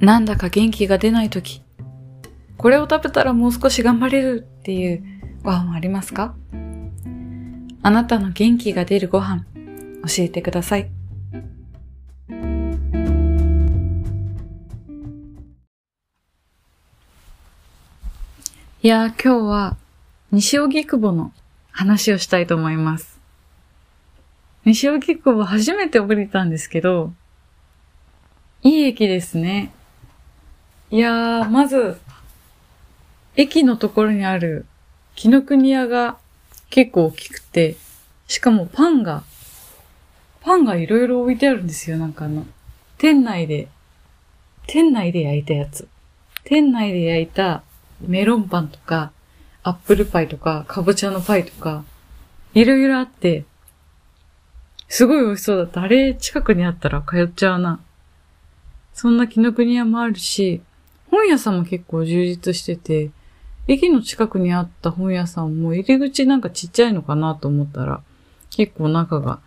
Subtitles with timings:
[0.00, 1.62] なんだか元気が出ないとき、
[2.56, 5.04] これを食べたらもう少し頑張れるっていう
[5.42, 6.34] ご飯はありますか？
[7.82, 9.44] あなたの元気が出るご飯、
[10.06, 10.90] 教えてください。
[18.82, 19.76] いやー、今日は
[20.32, 21.32] 西荻窪の
[21.70, 23.20] 話をしたいと思います。
[24.64, 27.12] 西荻窪初めて降りたんですけど、
[28.62, 29.72] いい駅ですね。
[30.92, 32.00] いやー、まず、
[33.36, 34.66] 駅のところにある
[35.14, 36.18] 紀ノ国屋が
[36.68, 37.76] 結構大きくて、
[38.26, 39.22] しかもパンが、
[40.40, 41.96] パンがいろいろ置いてあるんですよ。
[41.96, 42.44] なんかあの、
[42.98, 43.68] 店内で、
[44.66, 45.86] 店内で焼いたやつ。
[46.42, 47.62] 店内で焼いた
[48.00, 49.12] メロンパンとか、
[49.62, 51.84] アップルパイとか、かぼちゃのパイとか、
[52.52, 53.44] いろいろあって、
[54.88, 55.82] すごい美味しそうだった。
[55.82, 57.78] あれ、近くにあったら通っちゃうな。
[58.92, 60.62] そんな紀ノ国屋もあるし、
[61.10, 63.10] 本屋さんも結構充実してて、
[63.66, 68.02] 駅の近くにあった本屋さんも入り口なんかちっちゃいのかなと思ったら、
[68.50, 69.40] 結構中が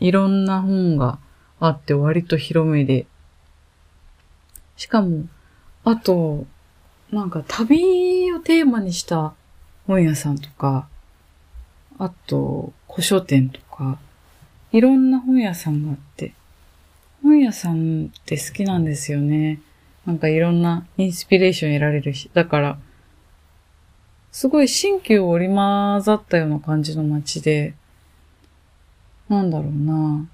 [0.00, 1.18] いろんな本が
[1.58, 3.06] あって割と広めで。
[4.76, 5.24] しかも、
[5.84, 6.46] あと、
[7.10, 9.34] なんか旅をテーマにした
[9.86, 10.88] 本屋さんとか、
[11.98, 13.98] あと、古書店とか、
[14.72, 16.34] いろんな本屋さんがあって、
[17.22, 19.60] 本屋さんって好きなんですよね。
[20.06, 22.30] なんかいろんなインスピレーション得られるし。
[22.32, 22.78] だから、
[24.30, 27.74] すごい新旧織り混ざったような感じの街で、
[29.28, 30.26] なんだろうな。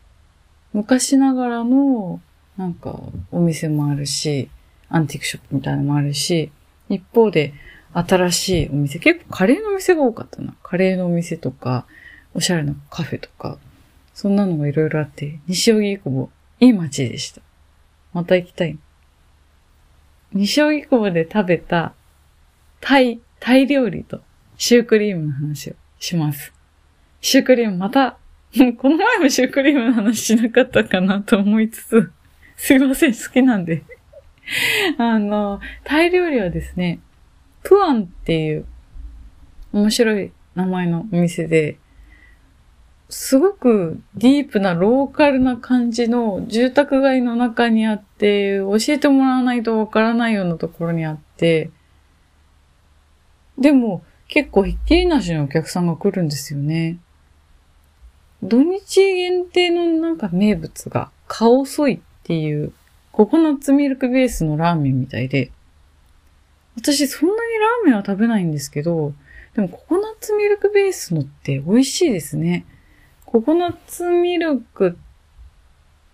[0.73, 2.21] 昔ながらの、
[2.57, 3.01] なんか、
[3.31, 4.51] お店もあるし、
[4.89, 6.53] アンティークショップみたいなのもあるし、
[6.89, 7.55] 一方で、
[7.95, 10.55] 新しいお店、結構カレーのお店が多かったな。
[10.63, 11.87] カレーのお店とか、
[12.35, 13.59] おしゃれなカフェとか、
[14.15, 16.31] そんなのがいろいろあって、西荻窪、
[16.61, 17.43] いい街でした。
[18.13, 18.79] また行きたい。
[20.35, 21.95] 西荻窪で食べた
[22.81, 24.21] タイ、タイ料理と
[24.57, 26.53] シュークリームの話をします。
[27.21, 28.19] シュークリームまた、
[28.79, 32.13] この前もシュークリームの話しなかったかなと思いつつ、
[32.57, 33.83] すいません、好きなんで
[34.99, 37.01] あの、タイ料理はですね、
[37.63, 38.67] プアンっていう
[39.73, 41.77] 面白い名前のお店で、
[43.09, 51.71] すごくディープなローカルな感じの住宅街の中にあっって、教えてもらわないとわからないようなところにあって、
[53.59, 56.99] でも結構ひっきりなしのお客さんが来るんですよね。
[58.43, 62.73] 土日限定のなんか名物がカオソイっていう
[63.11, 65.51] ココナッツミルクベースのラーメンみたいで、
[66.77, 69.13] 私そんなにラーメンは食べないんですけど、
[69.55, 72.67] でもココナッツミルクベースのって美味しいですね。
[73.27, 74.93] ココナッツミルクっ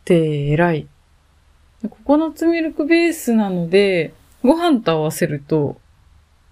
[0.05, 0.89] て偉い。
[1.87, 4.13] ココナッツミルクベースなので、
[4.43, 5.81] ご飯と合わせると、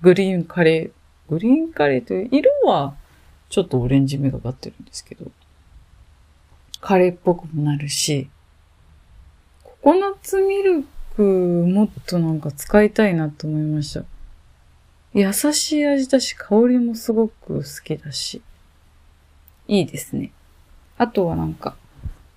[0.00, 1.30] グリーンカレー。
[1.30, 2.94] グリーンカレーという色は、
[3.48, 5.26] ちょっとオレンジ目がかってるんですけど、
[6.80, 8.28] カレーっぽくもなるし、
[9.64, 10.84] ココナッツミル
[11.16, 14.04] クもっとなんか使いたいなと思いました。
[15.12, 18.42] 優しい味だし、香りもすごく好きだし、
[19.66, 20.30] いいですね。
[20.98, 21.74] あとはなんか、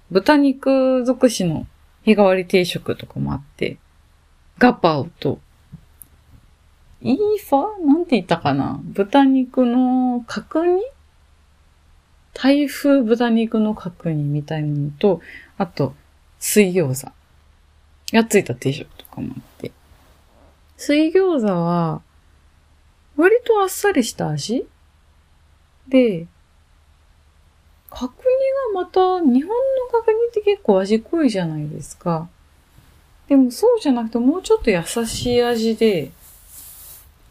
[0.10, 1.68] 豚肉尽くしの
[2.10, 3.78] 日替わり定食とかもあって、
[4.58, 5.40] ガパオと、
[7.02, 8.80] イーファなんて言ったかな？
[8.84, 10.82] 豚肉の角煮？
[12.34, 15.22] 台風豚肉の角煮みたいなのと、
[15.60, 15.94] あと、
[16.40, 17.12] 水餃子。
[18.12, 19.72] がついた定食とかもあって。
[20.78, 22.02] 水餃子は、
[23.18, 24.66] 割とあっさりした味？
[25.88, 26.26] で、
[27.90, 29.56] 角煮がまた、日本の
[29.92, 32.30] 角煮って結構味濃いじゃないですか。
[33.28, 36.12] でもそうじゃなくてもうちょっと優しい味で、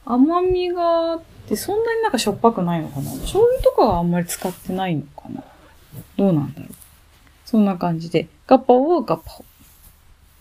[0.05, 5.43] 甘みがあってそんなになんかしょっぱくないのかな醤油とかはあんまり使ってないのかな
[6.17, 6.75] どうなんだろう
[7.45, 9.45] そんな感じで、ガパオはガパオ。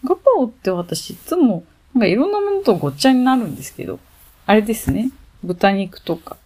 [0.08, 1.63] ガパオって私いつも
[1.94, 4.00] なんかいろんなものとごっちゃになるんですけど、
[4.46, 5.10] あれですね。
[5.44, 6.38] 豚肉とか、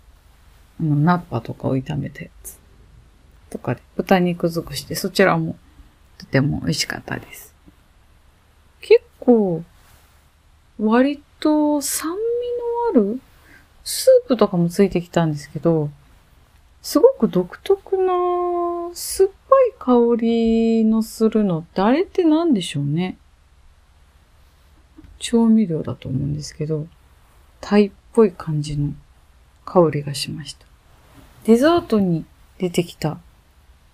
[0.79, 2.60] あの、ナッパとかを炒めたやつ。
[3.51, 5.55] とかで豚肉尽くして、そちらも
[6.17, 7.53] とても美味しかったです。
[8.79, 9.63] 結構、
[10.79, 12.17] 割と酸味
[12.95, 13.21] のある
[13.83, 15.89] スープとかもついてきたんですけど、
[16.81, 18.13] すごく独特な
[18.95, 23.17] 酸っぱい香りのするのってあれって何でしょうね。
[25.19, 26.87] 調味料だと思うんですけど、
[27.59, 28.93] タイっぽい感じの
[29.65, 30.65] 香りがしました。
[31.43, 32.25] デザートに
[32.57, 33.19] 出てきた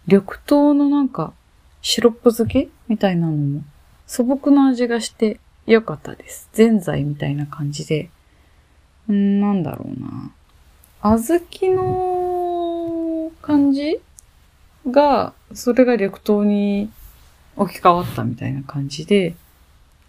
[0.08, 1.34] 緑豆のなんか、
[1.82, 3.62] シロップ漬けみたいなのも
[4.08, 6.50] 素朴な味がして良かったです。
[6.54, 8.10] ぜんざいみたいな感じで。
[9.10, 10.32] んーなんだろうな。
[11.02, 14.00] 小豆の感じ
[14.90, 16.90] が、それが緑豆に
[17.58, 19.36] 置き換わったみたいな感じで、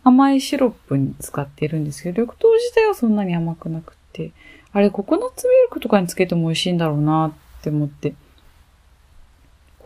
[0.05, 4.31] 甘いシロップに使ってるんですけど、緑豆自体はそんなに甘くなくって、
[4.73, 8.15] あれココナッツミルクとかにつけても美味しいんだろうなって思って。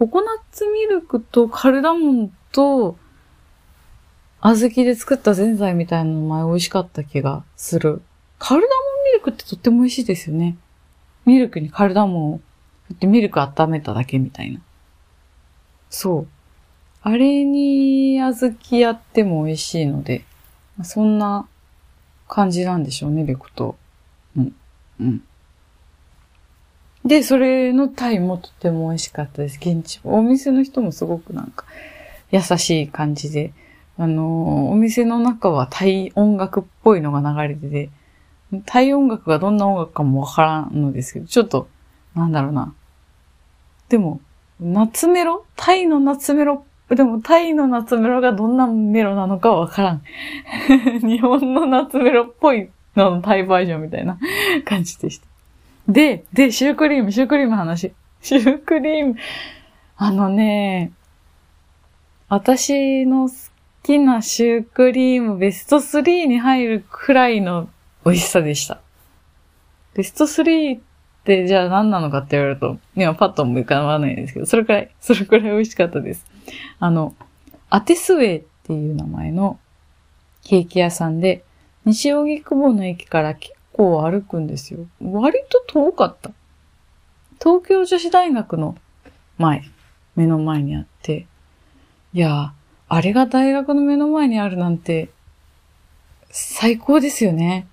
[0.03, 2.97] ココナッツミルクとカルダモンと、
[4.41, 8.03] 小豆で作ったぜんざいみたいなの前美味しかった気がする。
[8.41, 10.57] カルダモンミルクってとっても美味しいですよね。
[11.25, 12.41] ミルクにカルダモンを
[12.89, 14.61] 振ってミルク温めただけみたいな。
[15.89, 16.29] そう。
[17.03, 20.25] あれに小豆やっても美味しいので、
[20.83, 21.47] そんな
[22.27, 23.75] 感じなんでしょうね、緑豆。
[24.37, 24.57] うん。
[24.99, 25.23] うん。
[27.05, 29.59] で、それのタイもとても美味しかったです。
[29.61, 30.01] 現地。
[30.05, 31.67] お店の人もすごくなんか
[32.31, 33.53] 優しい感じで、
[33.99, 37.91] あのお店の中はタイ音楽っぽいのが流れてて、
[38.67, 41.69] タイ音楽がどんな音楽かもわからんのですけど、ちょっと、
[42.15, 42.75] なんだろうな。
[43.89, 44.21] でも、
[44.61, 45.45] 夏メロ？
[45.57, 46.65] タイの夏メロ？
[46.89, 50.03] でもタイの夏メロがどんなメロなのかわからん。
[51.01, 54.19] 日本の夏メロっぽいののタイバージョンみたいな
[54.65, 55.32] 感じでした。
[55.93, 57.93] で、で、シュークリーム、シュークリーム話。
[58.23, 59.17] シュークリーム。
[59.97, 60.93] あのね、
[62.29, 63.35] 私の好
[63.83, 67.69] きなシュークリームベスト3に入るくらいの
[68.05, 68.81] 美味しさでした。
[69.95, 70.81] ベスト3っ
[71.25, 76.27] てじゃあ何なのかって言われると、今パッとも浮かばないんですけど、それくらい、 それくらい美味しかったです。
[76.79, 77.15] あの、
[77.71, 79.59] アテスウェイっていう名前の
[80.45, 81.45] ケーキ屋さんで、
[81.85, 83.35] 西荻窪の駅から
[83.73, 84.81] 構歩くんですよ。
[85.01, 86.31] 割と遠かった。
[87.43, 88.77] 東京女子大学の
[89.39, 89.65] 前、
[90.15, 91.27] 目の前にあって、
[92.13, 92.53] いや、
[92.89, 95.11] あれが大学の目の前にあるなんて、
[96.31, 97.67] 最高ですよね。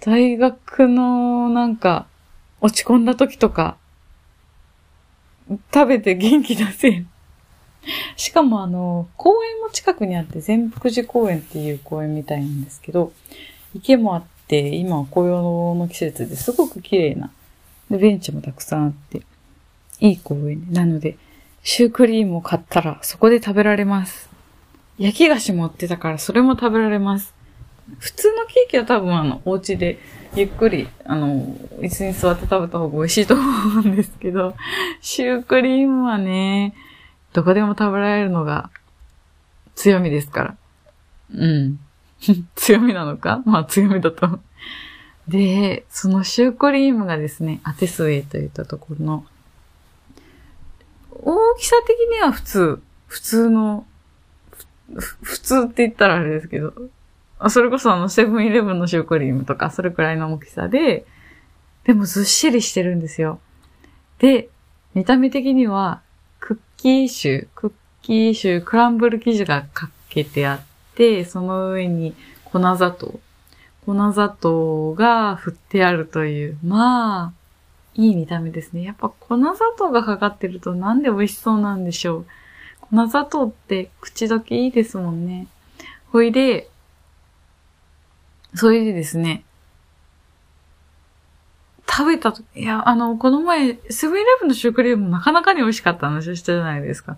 [0.00, 2.06] 大学のなんか、
[2.60, 3.76] 落ち込んだ時とか、
[5.72, 7.04] 食べて元気出せ。
[8.16, 13.12] しかもあの、公園も近くにあって、全福寺公園っていう公園みたいなんですけど、
[13.74, 17.30] 池もあって、今は紅葉の季節ですごく綺麗な、
[17.90, 19.22] ベンチもたくさんあって、
[20.00, 20.66] いい公園。
[20.72, 21.16] なので、
[21.62, 24.28] シュークリームを買ったらそこで食べられます。
[24.98, 27.34] 焼き菓子持ってたからそれも食べられます。
[27.98, 29.98] 普通のケーキは多分あの、お家で
[30.34, 34.54] ゆっくり、あの、椅子に座って食べた方が美味しいと思うんですけど、
[35.00, 36.74] シュークリームはね、
[37.32, 38.70] どこでも食べられるのが
[39.74, 40.56] 強みですから。
[41.34, 41.80] うん。
[42.54, 43.42] 強みなのか？
[43.46, 44.40] まあ強みだと。
[45.28, 49.26] で、そのシュークリームがですね、アテスウェイといったところの、
[51.10, 53.86] 大きさ的には普通、普通の、
[54.94, 56.72] 普通って言ったらあれですけど、
[57.48, 61.04] それこそあのセブンイレブンのシュークリームとか、それくらいの大きさで、
[61.84, 63.40] でもずっしりしてるんですよ。
[64.18, 64.48] で、
[64.94, 66.00] 見た目的には、
[66.40, 67.72] クッキーシュー、クッ
[68.02, 70.65] キーシュー、クランブル生地がかけてあっ
[70.96, 72.14] て、その上に
[72.44, 73.20] 粉砂糖。
[73.84, 77.32] 粉砂糖が振ってあるという、まあ、
[77.94, 78.82] いい見た目ですね。
[78.82, 82.26] やっぱ粉砂糖がかかってるとなんで美味しそうなんでしょう。
[82.90, 85.46] 粉砂糖って口どきいいですもんね。
[86.12, 86.68] ほいで、
[88.54, 89.44] それでですね、
[91.88, 97.16] 食べたと、いや、あの、この前、セブンイレブンのシュークリームなかなかに美味しかった話をしたじゃないですか。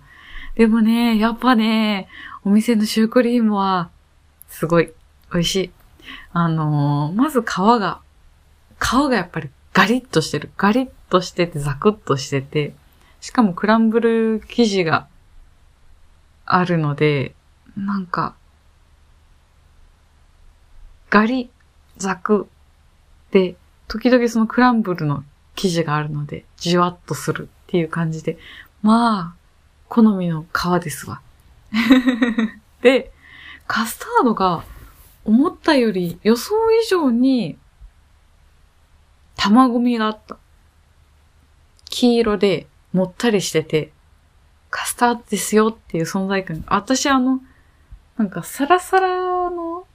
[0.59, 2.09] でもね、やっぱね、
[2.45, 3.91] お店のシュークリームは、
[4.49, 4.93] すごい、
[5.33, 5.71] 美味しい。
[6.33, 8.01] あのーまず皮が、
[8.81, 10.51] 皮がやっぱりガリッとしてる。
[10.57, 12.75] ガリッとしてて、ザクッとしてて、
[13.21, 15.07] しかもクランブル生地が
[16.45, 17.37] あるので、
[17.77, 18.35] なんか、
[21.09, 21.51] ガリ、
[21.99, 22.49] ザク
[23.31, 23.55] で、
[23.87, 25.23] 時々そのクランブルの
[25.55, 28.39] 生地があるので、じわっとするっていう感じで、
[28.83, 29.38] まあ、
[29.89, 31.21] 好みの皮ですわ。
[32.83, 33.13] で、
[33.67, 34.65] カスタードが
[35.25, 37.59] 思ったより予想以上に
[39.37, 40.37] 卵みがあった。
[41.87, 43.93] 黄色でもったりしてて、
[44.71, 46.63] カスタードですよっていう存在感。
[46.69, 47.41] 私あの、
[48.17, 49.87] なんかサラサラの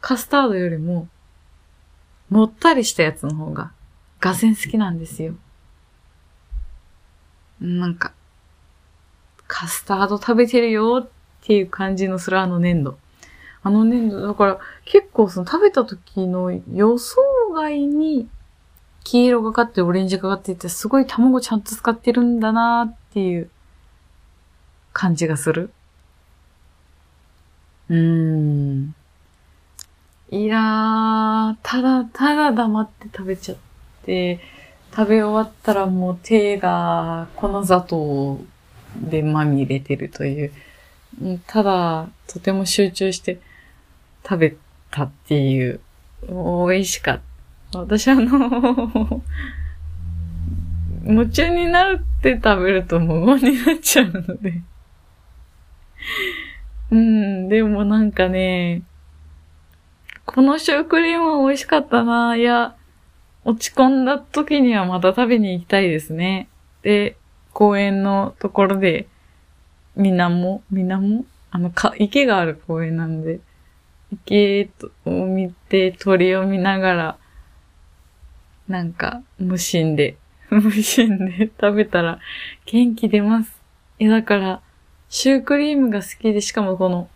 [0.00, 1.08] カスタードよりも、
[2.28, 3.72] もったりしたやつの方が、
[4.20, 5.34] がぜ好きなんですよ。
[7.60, 8.12] なんか、
[9.54, 11.10] カスタード食べてるよっ
[11.44, 12.96] ていう感じのするあの粘土。
[13.62, 17.20] あの粘土、だから結構その食べた時の予想
[17.52, 18.30] 外に
[19.04, 23.50] 黄色がかってオレンジがかっていて、すごい卵ちゃんと使ってるんだなっていう
[24.94, 25.68] 感じがする。
[27.90, 28.94] うーん。
[30.30, 33.58] いやー、ただ、ただ黙って食べちゃっ
[34.06, 34.40] て、
[34.96, 38.40] 食べ終わったらもう手が粉砂糖
[38.96, 40.52] でまみれてるという。
[41.46, 43.40] ただ、とても集中して
[44.22, 44.56] 食べ
[44.90, 45.80] たっていう。
[46.28, 47.20] 美味しかっ
[47.72, 47.80] た。
[47.80, 49.22] 私あの、
[51.04, 54.62] 夢中になるって食べると無言になっちゃうので。
[56.90, 58.82] うん、でもなんかね、
[60.24, 62.36] このシュークリームは美味しかったな。
[62.36, 62.76] いや、
[63.44, 66.48] 落ち込んだ時にはまた食べに行きたいですね。
[66.82, 67.16] で、
[67.52, 69.06] 公園のところで、
[69.96, 71.24] みなも、みなも？
[71.50, 73.40] あの、か、池がある公園なんで、
[74.12, 74.70] 池
[75.04, 77.18] を見て、鳥を見ながら、
[78.68, 80.16] なんか、無心で、
[80.50, 82.20] 無心で食べたら
[82.66, 83.60] 元気出ます。
[83.98, 84.60] いや、だから、
[85.08, 87.08] シュークリームが好きで、しかもこの、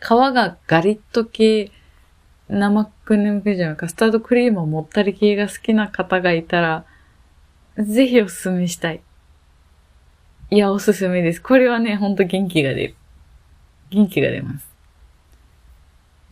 [0.00, 1.70] 皮がガリッと系、
[2.48, 6.84] 生クリームじゃない、カスタードクリームをもったり系が好きな方がいたら、
[7.78, 9.00] ぜひおすすめしたい。
[10.52, 11.40] いや、おすすめです。
[11.40, 12.94] これはね、ほんと元気が出る。
[13.88, 14.66] 元気が出ます。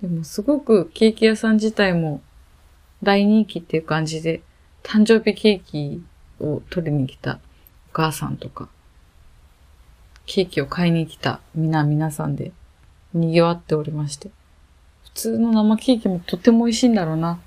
[0.02, 2.20] でも、すごくケーキ屋さん自体も
[3.02, 4.42] 大人気っていう感じで、
[4.82, 6.04] 誕生日ケーキ
[6.38, 7.40] を取りに来た
[7.88, 8.68] お母さんとか、
[10.26, 12.52] ケーキを買いに来た皆皆さんで
[13.14, 14.30] 賑わっておりまして。
[15.04, 17.40] 普通の生ケーキもとっても美味しいんだろうな。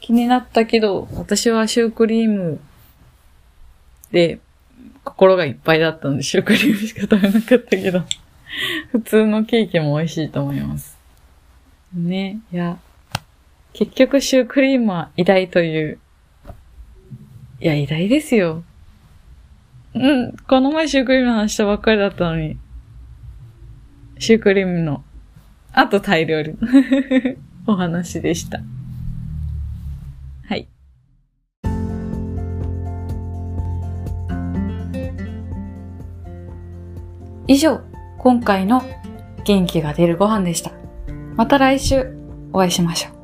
[0.00, 2.60] 気になったけど、私はシュークリーム
[4.12, 4.40] で
[5.04, 8.02] 心がいっぱいだったので、シュークリームしか食べなかったけど、
[8.92, 10.98] 普通のケーキも美味しいと思います。
[11.94, 12.78] ね、いや、
[13.72, 15.98] 結局シュークリームは偉大という。
[17.60, 18.64] いや、偉大ですよ。
[19.94, 22.58] うん、この前シュークリームの話したばっかりだったのに。
[24.18, 25.02] シュークリームの、
[25.72, 26.54] あとタイ料理
[27.66, 28.60] お話でした。
[37.50, 37.80] 以上、
[38.18, 38.80] 今回の
[39.42, 40.70] 元気が出るご飯でした。
[41.34, 42.16] また来週
[42.52, 43.19] お会いしましょう。